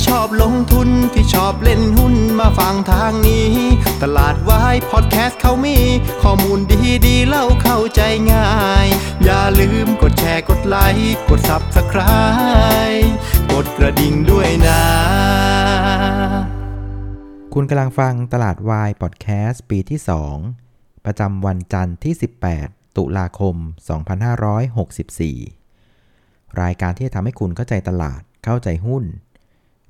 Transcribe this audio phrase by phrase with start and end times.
[0.00, 3.50] ที่ชอบลงทุนที่ชอบเล่นหุ้นมาฟังทางนี้
[4.02, 5.78] ตลาดวายพอดแคสต์เขามี
[6.22, 8.00] ข้อมูลดีดีเล่าเข้าใจ
[8.32, 8.50] ง่า
[8.84, 8.86] ย
[9.24, 13.08] อย่าลืมกดแชร์กดไลค์กด Subscribe
[13.52, 14.82] กดกระดิ่งด้วยนะ
[17.54, 20.00] คุณกำลังฟังตลาดวายพอดแคสต์ปีที่
[20.52, 22.14] 2 ประจำวันจันทร์ที่
[22.56, 23.56] 18 ตุลาคม
[24.82, 29.04] 2564 รายการที่จะทำให้คุณเข้าใจตลาดเข้าใจหุ้น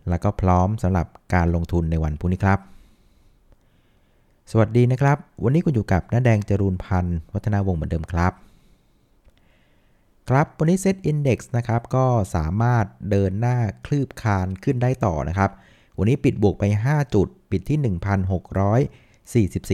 [0.08, 2.58] แล้วก็พร้อมสำหรับการลงทุนในวันพรุ่งนี้ครับ
[4.50, 8.32] สวัสดีนะครับ วันนี้คุณอยู่กับน้าแดงจรูนพันธ์วัฒนาวงศ์เหมือนเดิมครับ
[10.28, 15.50] ครับวันนี้เซ็ตอินดี x นะครับก็สามารถเดินหน้าคลืบคานขึ้นได้ต่อนะครับ
[15.98, 17.78] วันนี้ปิดบวกไป 5 จุด ปิดที่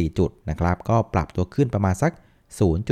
[0.06, 2.12] 1,644 จุดนะครับ ก็ปรับตัวขึ้นประมาณสัก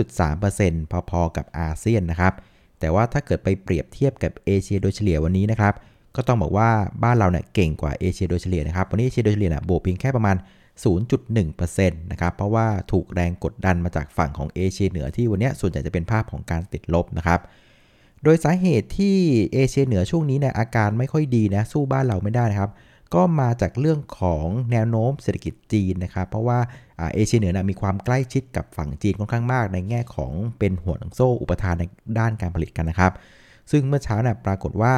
[0.01, 2.35] 0.3%พอๆกับอาเซียนนะครับ
[2.81, 5.75] แต่ว่าถ้าเกิดไปเปรียบเทียบกับเอเชียโดยเฉลี่ยวันนี้นะครับ
[6.17, 6.69] ก็ต้องบอกว่า
[7.03, 10.37] บ้านเราเนี่ยเก่งกว่าเอเชียโดยเฉลี่ยนะครับ วันนี้เอเชียโดยเฉลี่ยเนี่ยบวกเพียงแค่ประมาณ
[10.85, 17.41] 0.1%นะครับ เพราะว่าถูกแรงกดดันมาจากฝั่งของเอเชียเหนือที่วันนี้ส่วนใหญ่จะเป็นภาพของการติดลบนะครับ
[18.23, 19.17] โดยสาเหตุที่
[19.53, 22.71] เอเชียเหนือช่วงนี้เนี่ยอาการไม่ค่อยดีนะสู้บ้านเราไม่ได้นะครับ
[23.15, 26.59] ก็มาจากเรื่องของแนวโน้มเศรษฐกิจจีนนะครับ เพราะว่า
[27.15, 31.85] เอเชียเหนือนะมีความใกล้ชิดกับฝั่งจีนค่อนข้างมาก ในแง่ของเป็นหัวหนังโซ่อุปทานใน
[32.19, 33.13] ด้านการผลิตกันนะครับ
[33.71, 34.93] ซึ่งเมื่อเช้าเนี่ยปรากฏว่า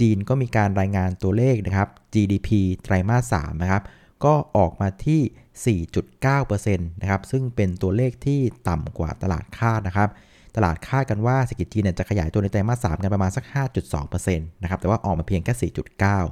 [0.00, 2.48] จีนก็มีการรายงานตัวเลขนะครับ GDP
[2.82, 3.82] ไตรมาส3นะครับ
[4.24, 10.08] ก็ออกมาที่ 4.9%นะครับ ซึ่งเป็นตัวเลขที่ต่ำกว่าตลาดคาดนะครับ
[10.56, 13.44] ตลาดคาดกันว่าเศรษฐกิจจีนเนี่ยจะขยายตัวในไตรมาส3กันประมาณสัก
[13.88, 16.24] 5.2%นะครับ แต่ว่าออกมาเพียงแค่ 4.9 คราว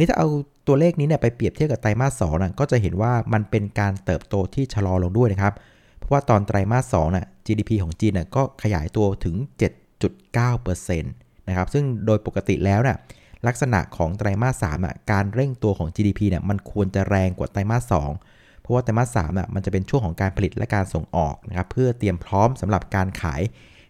[0.00, 0.28] นี้ถ้าเอา
[0.66, 5.54] ตัวเลขนี้เนี่ยไปเปรียบเทียบกับไตรมาส2น่ะก็จะเห็นว่ามันเป็นการเติบโตที่ชะลอลงด้วยนะครับ
[5.98, 9.36] เพราะว่าตอนไตรมาส2น่ะ GDP ของจีนน่ะก็ขยายตัวถึง
[10.12, 12.98] 7.9% นะครับซึ่งโดยปกติแล้วน่ะ
[13.46, 17.94] ลักษณะของไตรมาส3อะการเร่งตัวของ GDP เนี่ยมันควรจะแรงกว่าไตรมาส
[18.28, 23.42] 2เพราะว่าไตรมาส3อะมันจะเป็นช่วงของการผลิตและการส่งออกนะครับเพื่อเตรียมพร้อมสำหรับการขาย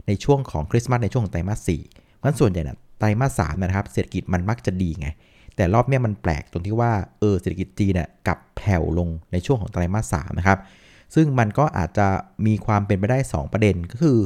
[0.07, 5.09] ในช่วงของคริสต์มาสในช่วงของไตรมาส4เพราะฉะนั้นส่วนใหญ่น่ะไตรมาส3นะครับเศรษฐกิจมันมักจะดีไง
[5.57, 10.59] แต่รอบเนี้ยมันแปลกตรงที่ว่าเออเศรษฐกิจจีนน่ะกลับแผ่วลงในช่วงของไตรมาส3นะครับ
[11.15, 12.09] ซึ่งมันก็อาจจะ
[12.47, 14.19] มีความเป็นไปได้ 2 ประเด็นก็คือ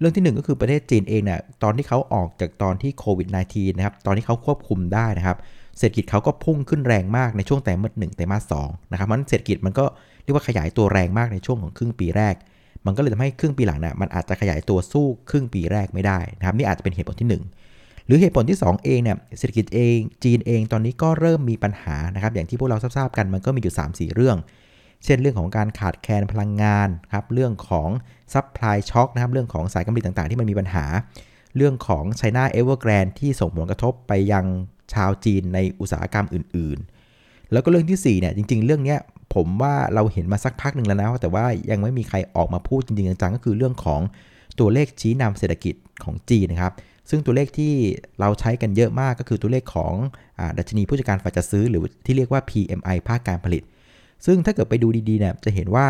[0.00, 5.36] เรื่องที่ 1 ก็คือประเทศจีนเองเนี่ยตอนที่เขาออกจากตอนที่โควิด -19 นะครับตอนที่เขาควบคุมได้นะครับ
[5.78, 9.84] เศรษฐกิจเขาก็พุ่งขึ้นแรงมากในช่วงไตรมาสหนึ่งไตรมาสสองนะครับมันเศรษฐกิจมันก็
[10.22, 12.34] เรียกว่าขยายตัวแรงมากในช่วงของครึ่งปีแรก
[12.86, 17.28] มันก็เลยทำให้ครึ่งปีหลังเนี่ยมันอาจจะขยายตัวสู้ครึ่งปีแรกไม่ได้นะครับนี่อาจจะเป็นเหตุผลที่
[17.70, 24.36] 1 หรือเหตุผลที่ 2 เองเนี่ยเศรษฐกิจเองจีนเองตอนนี้ก็เริ่มมีปัญหานะครับอย่างที่พวกเราทราบกันมันก็มีอยู่ 3-4 เรื่อง
[25.04, 27.88] เช่นเรื่องของการขาดแคลนพลังงานครับ เรื่องของ
[28.32, 30.84] supply shock นะครับ เรื่องของสายการผลิตต่างๆ ที่มันมีปัญหา
[31.56, 34.44] เรื่องของ China Evergrande ที่ส่งผลกระทบไปยัง
[34.94, 38.96] ชาวจีนในอุตสาหกรรมอื่นๆ แล้วก็เรื่องที่4เนี่ยจริง ๆ เรื่องนี้
[39.34, 44.00] ผมว่าเราเห็นมาสักพักหนึ่งแล้วนะ แต่ว่ายังไม่มีใครออกมาพูดจริงๆจังๆก็คือเรื่องของ
[44.60, 45.74] ตัวเลขชี้นำเศรษฐกิจ
[46.04, 46.74] ของจีนนะครับ
[47.10, 47.74] ซึ่งตัวเลขที่
[48.20, 49.92] เราใช้กันเยอะมากก็คือตัวเลขของ
[50.38, 53.62] อดัชนีผู้จัดการฝ่ายจัดซื้อ หรือที่เรียกว่า PMI ภาคการผลิต
[54.26, 55.86] ซึ่งถ้าเกิดไปดูดีๆเนี่ยจะเห็นว่า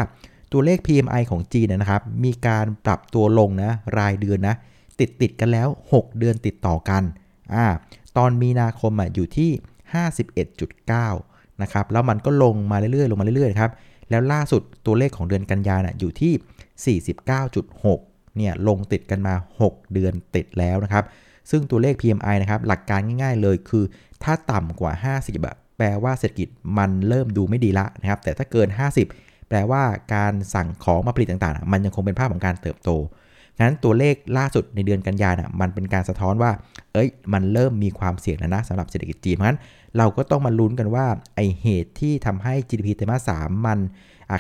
[0.52, 4.54] ตัวเลข PMI ของจีนนะครับ มีการปรับตัวลงนะรายเดือนนะ
[5.00, 7.02] ติดติดกันแล้ว 6 เดือนติดต่อกัน
[7.54, 7.66] อ่า
[8.16, 9.50] ตอนมีนาคมอะอยู่ที่
[10.76, 13.72] 51.9 นะครับ แล้วมันก็ลงมาเรื่อยๆ ลงมาเรื่อยๆครับ
[14.10, 16.98] แล้วล่าสุดตัวเลขของเดือนกันยาน่ะอยู่ที่
[17.40, 21.04] 49.6 เนี่ยลงติดกันมา 6 เดือนติดแล้วนะครับ
[21.50, 23.84] ซึ่งตัวเลข PMI นะครับ หลักการง่ายๆเลยคือ
[24.22, 24.92] ถ้าต่ำกว่า
[25.24, 26.48] 50 แปลว่าเศรษฐกิจ
[26.78, 28.68] มันเริ่มดูไม่ดีละนะครับ แต่ถ้าเกิน
[29.08, 29.82] 50 แปลว่า
[30.14, 32.90] การสั่งของมาผลิตต่างๆ มันยังคงเป็นภาพของการเติบโต
[33.58, 36.50] งั้นตัวเลขล่าสุดในเดือนกันยาน่ะมันเป็นการสะท้อนว่า
[36.92, 39.60] เอ้ย มันเริ่มมีความเสี่ยงแล้วนะสำหรับเศรษฐกิจจีน เพราะฉะนั้น
[39.96, 43.78] เราก็ต้องมาลุ้นกันว่าไอเหตุที่ทำให้ GDP ไตรมาสสามมัน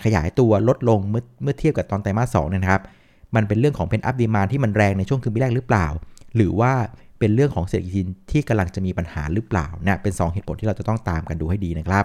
[0.04, 2.82] ขยายตัวลดลงเมื่อเมื่อเทียบกับตอนไตรมาสสองเนี่ยนะครับ
[3.34, 5.86] มันเป็นเรื่องของ pent-up demand ที่มันแรงในช่วงครึ่งปีแรกหรือเปล่า
[6.36, 6.72] หรือว่า
[7.20, 12.04] เป็นเรื่องของเศรษฐกิจที่กำลังจะมีปัญหาหรือเปล่าเนี่ยเป็น 2 เหตุผลที่เราจะต้องตามกันดูให้ดีนะครับ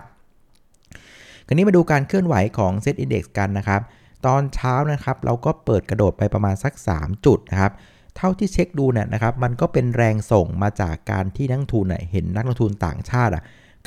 [1.47, 3.81] คราวนี้มาดูการเคลื่อนไหวของ SET Index กันนะครับ
[4.25, 7.71] ตอนเช้านะครับเราก็เปิดกระโดดไปประมาณสัก 3 จุดนะครับ
[8.17, 13.31] เท่าที่เช็คดูเนี่ยนะครับ มันก็เป็นแรงส่งมาจากการที่นักทุนน่ะเห็นนักลงทุนต่างชาติ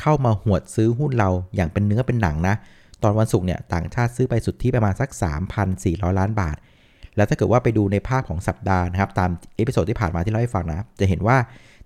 [0.01, 2.55] เข้ามาหวดซื้อหุ้นเราอย่างเป็นเนื้อเป็นหนังนะ
[3.03, 5.09] ตอนวันศุกร์เนี่ยต่างชาติซื้อไปสุทธิประมาณสัก
[5.65, 6.57] 3,400 ล้านบาท
[7.19, 11.37] แล้วถ้าเกิดว่าไปดูในภาพของสัปดาห์นะครับ ตาม episode ที่ผ่านมาที่เล่าให้ฟังนะ จะเห็นว่า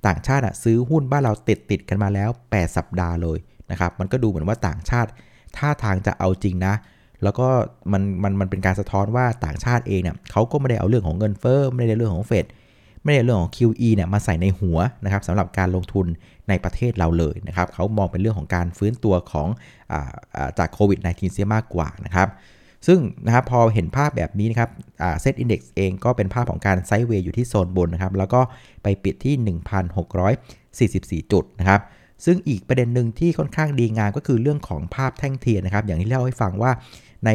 [0.06, 3.38] ต่างชาติซื้อหุ้นบ้านเราติดติดกันมาแล้ว 8 สัปดาห์เลย
[3.70, 5.11] นะครับ มันก็ดูเหมือนว่าต่างชาติ
[5.56, 6.75] ท่าทางจะเอาจริงนะ
[7.23, 7.49] แล้วก็
[7.93, 12.46] มันมันมันเป็นการสะท้อนว่าต่างชาติเองเนี่ยเขาก็ไม่ได้เอาเรื่องของเงินเฟ้อไม่ได้เรื่องของเฟด
[13.05, 16.06] ไม่ได้เรื่องของ QE เนี่ยมาใส่ในหัวนะครับสำหรับการลงทุน
[16.49, 19.49] ในประเทศเราเลยนะครับเขามองเป็นเรื่องของการฟื้นตัวของ
[19.93, 22.29] อาจากโควิด -19 เสียมากกว่านะครับ
[22.87, 24.70] ซึ่งนะครับพอเห็นภาพแบบนี้นะครับ
[25.20, 28.40] เซตอินดี x เองก็เป็นภาพของการ sideway อยู่ที่โซนบนนะครับแล้วก็
[28.82, 29.34] ไปปิดที่
[31.20, 31.81] 1,644 จุดนะครับ
[32.25, 36.70] ซึ่งอีกประเด็นหนึ่งที่ค่อนข้างดีงามก็คือเรื่องของภาพแท่งเทียนนะครับอย่างที่เล่าให้ฟังว่า
[37.26, 37.31] ใน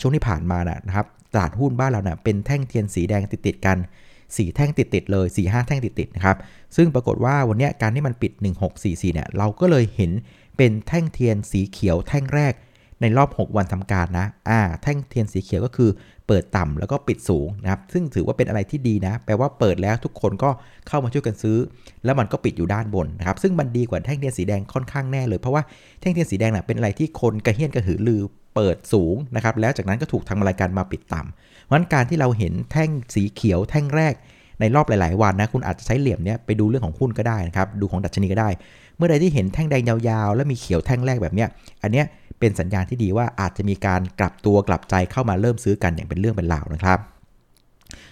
[0.00, 3.78] ช่วงที่ผ่านมานะครับตลาดหุ้นบ้านเราเนี่ยเป็นแท่งเทียนสีแดงติดๆกัน
[4.16, 6.36] 4 แท่งติดๆเลย 4 5 แท่งติดๆนะครับ
[6.76, 8.32] ซึ่งปรากฏว่าวันนี้การที่มันปิด
[8.72, 10.10] 1644เนี่ยเราก็เลยเห็น
[10.56, 12.52] เป็นแท่งเทียนสีเขียวแท่งแรก
[13.00, 15.90] ในรอบ 6 วันทำการนะอ่าแท่งเทียนสีเขียวก็คือ
[16.26, 20.50] เปิดต่ำแล้วก็ปิดสูงนะครับ ซึ่งถือว่าเป็นอะไรที่ดีนะ แปลว่าเปิดแล้วทุกคนก็
[20.88, 21.56] เข้ามาช่วยกันซื้อ
[22.04, 25.62] แล้วมันก็ปิดอยู่ด้านบนนะครับ ซึ่งมันดีกว่าแท่งเทียนสีแดงค่อนข้างแน่เลย เพราะว่า
[26.00, 28.22] แท่งเทียนสีแดงน่ะเป็นอะไรที่คนกระเหี้ยนกระหือรือ
[28.54, 34.14] เปิดสูงนะครับ แล้วจากนั้นก็ถูกทางรายการมาปิดต่ำเพราะนั้นการที่เราเห็นแท่งสีเขียวแท่งแรก
[34.60, 38.48] ในรอบหลาย ๆ วันนะคุณอาจจะใช้เหลี่ยมเนี้ยไปดูเรื่องของหุ้นก็ได้นะครับ ดูของดัชนีก็ได้
[38.96, 41.48] เมื่อใดที่เห็นแท่งแดงยาว ๆ แล้วมีเขียวแท่งแรกแบบเนี้ย
[41.82, 42.06] อันเนี้ย
[42.40, 46.98] เป็นสัญญาณที่ดีว่าอาจจะมีการกลับตัวกลับใจเข้ามาเริ่มซื้อกันอย่างเป็นเรื่องเป็นราวนะครับ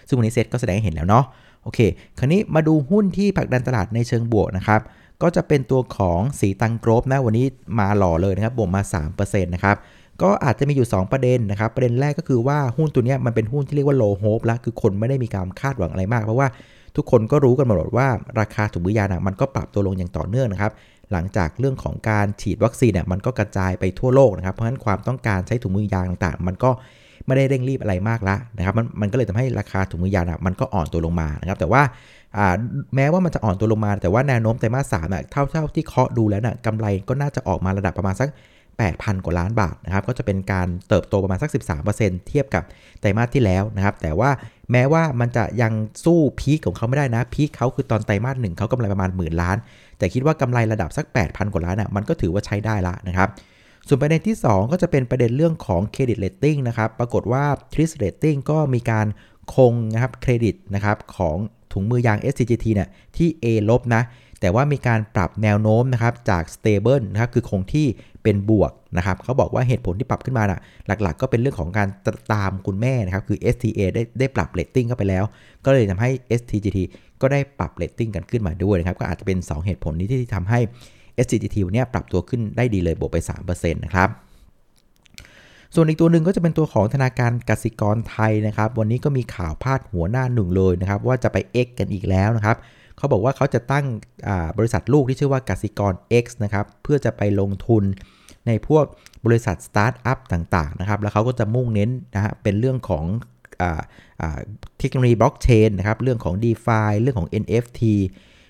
[0.06, 1.24] ซึ่งวันนี้เซ็ตก็แสดงให้เห็นแล้วเนาะ
[1.62, 1.80] โอเค
[2.18, 4.80] คราวนี้มาดูหุ้นที่ผลักดันตลาดในเชิงบวกนะครับ
[5.22, 7.46] ก็จะเป็นตัวของสีตังกรบนะวันนี้
[7.78, 8.82] มาหล่อเลยนะครับบวกมา
[9.14, 9.76] 3%นะครับ
[10.22, 16.48] ก็อาจจะมีอยู่ 2 ประเด็นนะครับ ประเด็นแรกก็คือว่าหุ้นตัวนี้มันเป็นหุ้นที่เรียกว่า low hope แล้วคือคนไม่ได้มีการคาดหวังอะไรมาก เพราะว่า
[16.96, 18.08] ทุกคนก็รู้กันหมดว่า
[18.40, 20.72] ราคาถุงมือยางมันก็ปรับตัวลงอย่างต่อเนื่องนะครับ
[21.12, 26.70] หลังจากเรื่องของการฉีดวัคซีนเนี่ยมันก็กระจายไปทั่วโลกนะครับ เพราะฉะนั้นความต้องการใช้ถุงมือยางต่างๆ มันก็
[27.26, 31.82] ไม่ได้เร่งรีบอะไรมากละนะครับมันมันก็เลยทำให้ราคาถุงมือยางมันก็อ่อนตัวลงมานะครับแต่ว่า
[32.96, 38.28] แม้ว่ามันจะอ่อนตัวลงมา แต่ว่าแนวโน้มไตรมาสสามเท่าเท่าที่เคาะดูแล้วนะ่ะกำไรก็น่าจะออกมาระดับประมาณสัก
[38.76, 41.50] 8,000 กว่าล้านบาทนะครับก็จะเป็นการเติบโตประมาณสัก
[41.88, 42.62] 13%เทียบกับ
[43.00, 44.30] ไตรมาสที่แล้วนะครับแต่ว่า
[44.72, 45.72] แม้ว่ามันจะยัง
[46.04, 49.56] สู้ peak ของเขาไม่ได้นะ peak เขาคือตอนไตรมาสหนึ่งเขากำไรประมาณหมื่นล้าน
[49.98, 53.28] แต่คิดว่ากำไรระดับสัก 8,000 กว่าล้านอะมันก็ถือว่าใช้ได้ละนะครับ
[53.88, 59.06] ส่วนประเด็นที่ 2 ก็จะเป็นประเด็นเรื่องของ credit rating นะครับ ปรากฏว่า TRIS Rating ก็มีการ
[59.54, 61.36] คงนะครับเครดิตนะครับของ
[61.72, 64.02] ถุงมือยาง STGT เนี่ยที่ A ลบนะ
[64.46, 67.86] แต่ว่ามีการปรับแนวโน้มนะครับจาก stable นะครับคือคงที่
[68.22, 71.88] เป็นบวกนะครับเขาบอกว่าเหตุผลที่ปรับขึ้นมานะหลักๆ ก็เป็นเรื่องของการ
[72.32, 75.24] ตามคุณแม่นะครับคือ STA ได้ได้ปรับเลตติ้งเข้าไปแล้ว
[75.64, 76.10] ก็เลยทำให้
[76.40, 76.78] STGT
[77.20, 80.58] ก็ได้ปรับเลตติ้งกันขึ้นมาด้วยนะครับก็อาจจะเป็น 2 เหตุผลนี้ที่ทำให้
[81.24, 84.08] STGT เนี่ยปรับตัวขึ้นได้ดีเลยบวกไป3%นะครับ
[85.74, 92.56] ส่วนอีกตัวหนึ่งก็จะเป็นตัวของธนาคารกสิกรไทยนะครับ วันนี้ก็มีข่าวพาดหัวหน้าหนึ่งเลยนะครับ ว่าจะไป X กันอีกแล้วนะครับ
[92.98, 93.86] เขาบอกว่าเขาจะตั้ง
[94.58, 97.84] บริษัทลูกที่ชื่อว่ากสิกร X นะครับเพื่อจะไปลงทุน
[98.46, 98.84] ในพวก
[99.26, 103.04] บริษัทสตาร์ทอัพต่างๆนะครับแล้วเขาก็จะมุ่งเน้นนะฮะเป็นเรื่องของ
[104.78, 107.82] เทคโนโลยีบล็อกเชนนะครับเรื่องของ d e f i เรื่องของ NFT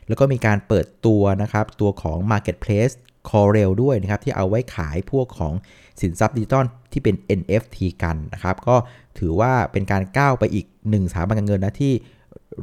[0.09, 2.95] แล้วก็มีการเปิดตัวนะครับตัวของ Marketplace
[3.31, 5.55] c o r e l ด้วยนะครับที่เอาไว้ขายพวกของ
[6.01, 8.77] สินทรัพย์ดิจิตอลที่เป็น NFT กันนะครับ ก็
[9.19, 11.95] ถือว่าเป็นการก้าวไปอีกหนึ่งสถาบันการเงินนะที่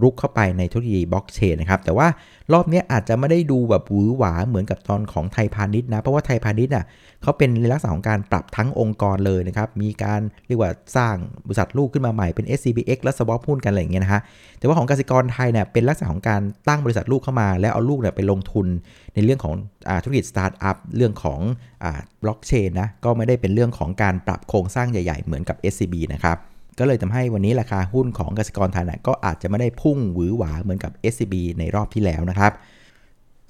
[0.01, 2.07] รุกเข้าไปในธุรกิจบล็อกเชนนะครับ แต่ว่า
[2.53, 6.85] รอบนี้อาจจะไม่ได้ดูแบบหวือหวาเหมือนกับตอนของไทยพาณิชย์นะ เพราะว่าไทยพาณิชย์อะ
[7.21, 11.15] เขาเป็นในลักษณะของการปรับทั้งองค์กรเลยนะครับ มีการเรียกว่าสร้าง
[11.47, 14.21] บริษัทลูกขึ้นมาใหม่เป็น SCBX และ swap หุ้นกันอะไรอย่างเงี้ยนะฮะ
[14.57, 18.67] แต่ว่าของกสิกรไทยเนี่ยเป็นลักษณะของการตั้งบริษัทลูกเข้ามา แล้วเอาลูกเนี่ยไปลงทุน
[19.13, 19.53] ในเรื่องของ
[19.89, 21.39] อธุรกิจสตาร์ทอัพเรื่องของ
[22.23, 26.37] บล็อกเชนนะ ก็ไม่ได้เป็นเรื่องของการปรับโครงสร้างใหญ่ ๆ เหมือนกับ SCB นะครับ
[26.79, 32.53] ก็เลยทำให้วันนี้ราคาหุ้นของกสิกรไทยนะก็อาจจะไม่ได้พุ่งหวือหวาเหมือนกับ SCB ในรอบที่แล้วนะครับ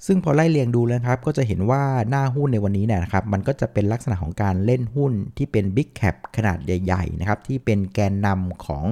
[0.06, 8.84] ซึ่งพอไล่เรียงดูแล้วครับ ก็จะเห็นว่าหน้าหุ้นในวันนี้เนี่ยนะครับมันก็จะเป็นลักษณะของการเล่นหุ้นที่เป็น Big Cap ขนาดใหญ่ๆนะครับที่เป็นแกนนำของ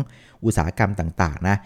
[0.44, 1.56] อุตสาหกรรมต่างๆนะ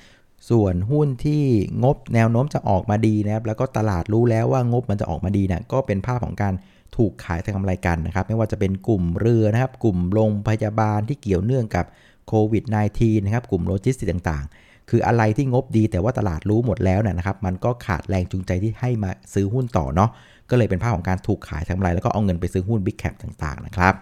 [0.51, 1.43] ส่วนหุ้นที่
[1.83, 6.55] งบแนวโน้มจะออกมาดีนะครับแล้วก็ตลาดรู้แล้วว่างบมันจะออกมาดีนะก็เป็นภาพของการ
[6.97, 11.87] ถูกขายทางกำไรกันนะครับ ไม่ว่าจะเป็นกลุ่มเรือนะครับ กลุ่มโรงพยาบาลที่เกี่ยวเนื่องกับ
[12.29, 12.65] โควิด
[12.97, 20.11] -19 นะครับกลุ่มโลจิสติกต่างๆ คืออะไรที่งบดีแต่ว่าตลาดรู้หมดแล้วนะครับ มันก็ขาดแรงจูงใจที่ให้มาซื้อหุ้นต่อเนาะ
[20.51, 23.95] ก็เลยเป็นภาพของการถูกขายทำกำไรแล้วก็เอาเงินไปซื้อหุ้น big cap ต่างๆนะครับ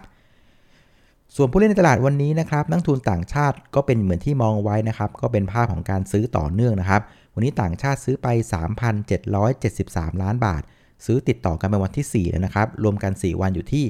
[1.35, 7.01] ส่วนผู้เล่นในตลาดวันนี้นะครับนักทุนต่างชาติก็เป็นเหมือนที่มองไว้นะครับ ก็เป็นภาพของการซื้อต่อเนื่องนะครับ
[7.33, 8.27] วันนี้ต่างชาติซื้อไป
[9.25, 10.61] 3,773 ล้านบาท
[11.05, 13.85] ซื้อติดต่อกันเป็นวันที่4แล้วนะครับ รวมกัน 4 วันอยู่ที่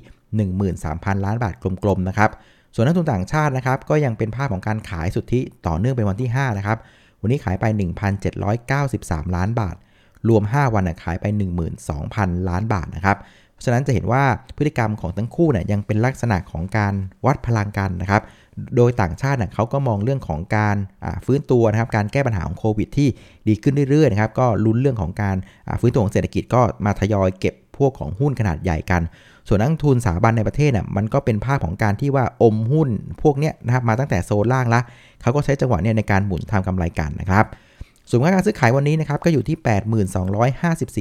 [0.60, 2.32] 13,000 ล้านบาทกลมๆนะครับ
[2.77, 6.77] ส่วนนักทุนต่างชาตินะครับก็ยังเป็นภาพของการขายสุทธิต่อเนื่องเป็นวันที่5นะครับ
[7.22, 7.65] วันนี้ขายไป
[8.32, 9.75] 1,793 ล้านบาท
[10.29, 11.25] รวม 5 วันขายไป
[11.88, 13.17] 12,000 ล้านบาทนะครับ
[13.53, 14.24] เพราะฉะนั้นจะเห็นว่า
[14.58, 16.94] พฤติกรรมของทั้งคู่เนี่ยยังเป็นลักษณะของการ
[17.25, 18.22] วัดพลังกันนะครับ
[18.75, 20.77] โดยต่างชาติเนี่ยเขาก็มองเรื่องของการ
[21.25, 23.10] ฟื้นตัวนะครับการแก้ปัญหาของโควิดที่
[23.48, 25.38] ดีขึ้นเรื่อยๆนะครับก็ลุ้นเรื่องของการ
[25.82, 29.01] ฟื้นตัวของเศรษฐกิจก็มาทยอยเก็บพวกของหุ้นขนาดใหญ่กัน
[29.48, 32.90] ส่วนนักทุนสถาบันในประเทศเนี่ยมันก็เป็นภาพของการที่ว่าอมหุ้น
[33.22, 34.82] พวกเนี้ยนะครับมาตั้งแต่โซนล่างละ
[35.22, 37.46] เขาก็ใช้จังหวะเนี่ยในการหมุนทำกำไรกันนะครับ
[38.10, 39.58] ส่วนการซื้อขายวันนี้นะครับก็อยู่ที่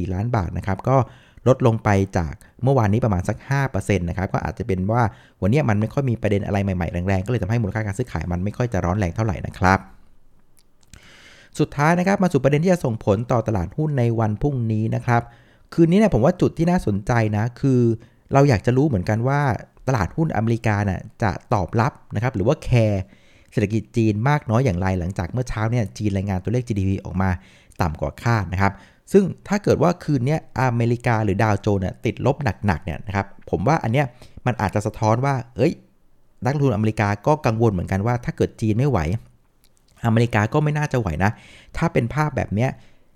[0.07, 0.97] 8254 ล้านบาทนะครับก็
[1.49, 2.33] ลดลงไปจาก
[2.63, 3.37] เมื่อวานนี้ประมาณสัก
[3.69, 5.03] 5%นะครับก็อาจจะเป็นว่า
[5.43, 9.79] วันนี้มันไม่ค่อยมีประเด็นอะไรใหม่ๆแรงๆก็เลยทำให้มูลค่าการซื้อขายมันไม่ค่อยจะร้อนแรงเท่าไหร่นะครับ
[11.59, 15.23] สุดท้ายนะครับมาสู่ประเด็นที่จะส่งผลต่อตลาดหุ้นในวันพรุ่งนี้นะครับ
[15.73, 17.81] คืนนี้เนี่ยผมว่าจุดที่น่าสนใจนะคือ
[18.33, 19.41] เราอยากจะรู้เหมือนกันว่า
[19.89, 23.03] ตลาดหุ้นอเมริกาน่ะจะตอบรับนะครับหรือว่าแคร์
[23.53, 27.31] เศรษฐกิจจีนมากน้อยอย่างไร หลังจากเมื่อเช้าเนี่ยจีนรายงานตัวเลข GDP ออกมา
[27.81, 28.73] ต่ำกว่าคาดนะครับ
[29.13, 34.07] ซึ่งถ้าเกิดว่าคืนนี้อเมริกาหรือดาวโจนส์ติดลบหนักๆเนี่ยนะครับผมว่าอันเนี้ย
[34.47, 35.73] มันอาจจะสะท้อนว่า เอ้ย
[36.45, 38.99] นักลงทุนอเมริกาก็กังวลเหมือนกันว่า ถ้าเกิดจีนไม่ไหว
[40.07, 41.31] อเมริกาก็ไม่น่าจะไหวนะ
[41.77, 42.71] ถ้าเป็นภาพแบบเนี้ย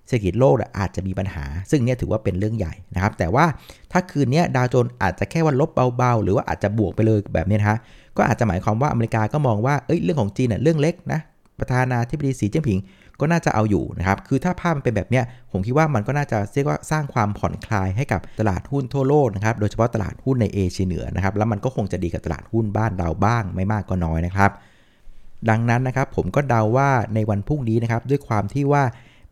[0.09, 3.45] เศรษฐกิจโลกอาจจะมีปัญหา ซึ่งเนี่ยถือว่าเป็นเรื่องใหญ่นะครับ แต่ว่า
[3.91, 7.77] ถ้าคืนนี้ดาวโจนส์อาจจะแค่ว่าลบเบาๆ หรือว่าอาจจะบวกไปเลยแบบนี้นะฮะ
[8.17, 11.19] ก็อาจจะหมายความว่าอเมริกาก็มองว่าเอ้ยเรื่องของจีนเน่ยเรื่องเล็กนะ
[11.59, 12.79] ประธานาธิบดีสีจิ้นผิง
[13.19, 24.51] ก็น่าจะเอาอยู่นะครับ คือถ้าภาพมันเป็นแบบเนี้ย ผมคิดว่ามันก็น่าจะเรียกว่าสร้างความผ่อนคลายให้กับตลาดหุ้นทั่วโลกนะครับ โดยเฉพาะตลาดหุ้นในเอเชียเหนือนะครับ แล้วมันก็คงจะดีกับตลาดหุ้นบ้านเราบ้าง ไม่มากก็น้อยนะครับ
[25.49, 28.83] ดังนั้นนะครับผมก็เดาว่าในวันพรุ่งนี้นะครับด้วยความที่ว่า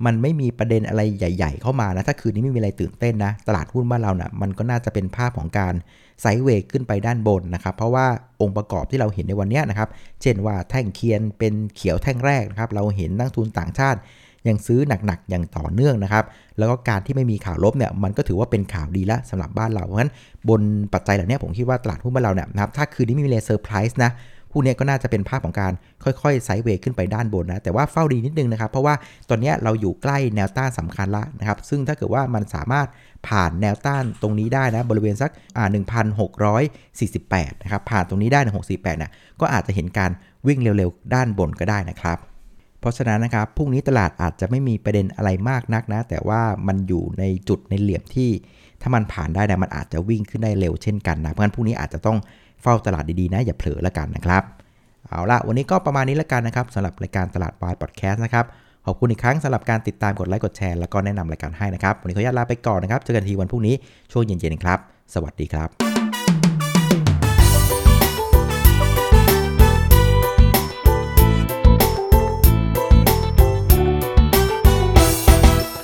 [0.06, 5.74] มันไม่มีประเด็นอะไรใหญ่ ๆ เข้ามานะ ถ้าคืนนี้ไม่มีอะไรตื่นเต้นนะ ตลาดหุ้นบ้านเราเนะ่ะมันก็น่าจะเป็นภาพของการ
[6.22, 8.06] ไซด์เวย์ขึ้นไปด้านบนนะครับ เพราะว่า
[8.42, 9.89] องค์ประกอบที่เราเห็นในวันนี้นะครับ
[10.22, 14.00] เช่นว่าแท่งเคียนเป็นเขียวแท่งแรกนะครับ เราเห็นนักทุนต่างชาติ
[14.48, 16.25] ยังซื้อหนักๆ อย่างต่อเนื่องนะครับ
[16.58, 20.12] แล้วก็การที่ไม่มีข่าวลบเนี่ย มันก็ถือว่าเป็นข่าวดีแล้วสำหรับบ้านเรา เพราะฉะนั้น
[20.50, 20.62] บน
[20.94, 24.12] ปัจจัยเหล่านี้ผมคิดว่าตลาดหุ้นบ้านเราเนี่ยนะครับ ถ้าคืนนี้ไม่มีเลเซอร์ไพรส์นะ
[24.57, 25.73] วกนี้ก็น่าจะเป็นภาพของการ
[26.03, 28.95] ค่อยๆไซด์เวย์ขึ้นไปด้านบนนะ แต่ว่าเฝ้าดีนิดนึงนะครับ เพราะว่า
[29.29, 32.87] ตอนนี้เราอยู่ใกล้แนวต้านสำคัญละนะครับ ซึ่งถ้าเกิดว่ามันสามารถ
[33.27, 35.67] ผ่านแนวต้านตรงนี้ได้นะ บริเวณสักอ่า
[36.45, 39.11] 1,648 นะครับ ผ่านตรงนี้ได้1,648เนี่ย
[39.41, 40.11] ก็อาจจะเห็นการ
[40.47, 42.17] วิ่งเร็วๆ ด้านบนก็ได้นะครับ
[42.79, 48.31] เพราะฉะนั้นนะครับพรุ่งนี้ตลาดอาจจะไม่มีประเด็นอะไรมากนักนะ แต่ว่ามันอยู่ในจุดในเหลี่ยมที่
[48.81, 52.17] ถ้ามันผ่านได้นะมันอาจจะวิ่งขึ้นได้เร็วเช่นกันนะเพราะฉะนั้นพรุ่งนี้อาจจะต้อง
[52.61, 54.43] เฝ้าตลาดดีๆนะอย่าเผลอละกันนะครับ
[55.09, 58.45] เอาละวันนี้ก็ประมาณนี้ละกันนะครับสำหรับรายการตลาดวายพอดแคสต์นะครับ
[58.85, 63.75] ขอบคุณอีกครั้งสำหรับการติดตามกดไลค์กดแชร์แล้วก็แนะนำรายการให้นะครับ วันนี้ขออนุญาตลาไปก่อนนะครับเจอกันทีวันพรุ่งนี้
[64.11, 64.79] ช่วงเย็นๆครับ
[65.13, 65.69] สวัสดีครับ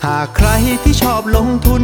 [0.07, 0.49] หากใคร
[0.83, 1.83] ที่ชอบลงทุน